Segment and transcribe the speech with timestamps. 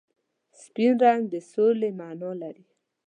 [0.61, 2.65] سپین رنګ د سولې مانا لري.